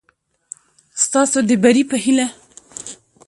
[1.03, 2.27] ستاسو د بري په هېله